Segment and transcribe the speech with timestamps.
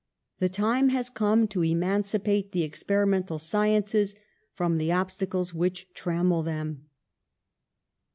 [0.39, 4.15] The time has come to emancipate the experimental sciences
[4.51, 6.87] from the obstacles which trammel them.''